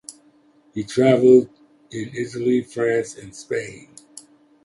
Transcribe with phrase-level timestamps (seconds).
[0.73, 1.47] He travelled
[1.91, 3.89] in Italy, France and Spain.